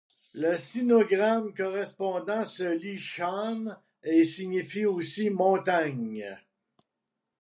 [0.33, 6.39] Le sinogramme correspondant se lit shān et signifie aussi montagne.